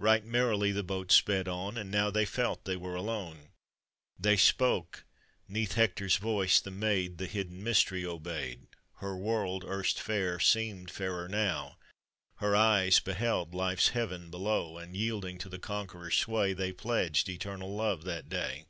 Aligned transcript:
Kight 0.00 0.24
merrily 0.24 0.72
the 0.72 0.82
boat 0.82 1.12
sped 1.12 1.46
on, 1.48 1.76
And 1.76 1.90
now 1.90 2.08
they 2.10 2.24
felt 2.24 2.64
they 2.64 2.78
were 2.78 2.94
alone. 2.94 3.50
They 4.18 4.38
spoke! 4.38 5.04
'neath 5.48 5.74
Hector's 5.74 6.16
voice 6.16 6.60
the 6.60 6.70
maid 6.70 7.18
The 7.18 7.26
hidden 7.26 7.62
mystery 7.62 8.02
obeyed— 8.02 8.68
Her 9.02 9.14
world, 9.18 9.64
erst 9.64 10.00
fair, 10.00 10.40
seemed 10.40 10.90
fairer 10.90 11.28
now, 11.28 11.76
Her 12.36 12.56
eyes 12.56 13.00
beheld 13.00 13.52
life's 13.52 13.88
heaven 13.88 14.30
below; 14.30 14.78
And 14.78 14.96
yielding 14.96 15.36
to 15.40 15.50
the 15.50 15.58
conqueror's 15.58 16.16
sway, 16.16 16.54
They 16.54 16.72
pledged 16.72 17.28
eternal 17.28 17.74
love 17.74 18.04
that 18.04 18.30
day. 18.30 18.64